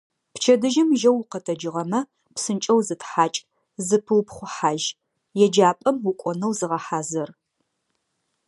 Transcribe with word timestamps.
Пчэдыжьым 0.33 0.89
жьэу 0.99 1.15
укъэтэджыгъэмэ, 1.21 1.99
псынкӏэу 2.33 2.79
зытхьакӏ, 2.87 3.37
зыпыупхъухьажь, 3.87 4.87
еджапӏэм 5.43 5.97
укӏонэу 6.09 6.53
зыгъэхьазыр. 6.59 7.29